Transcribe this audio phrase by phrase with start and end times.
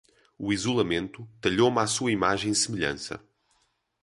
[0.35, 3.23] O isolamento talhou-me à sua imagem e semelhança.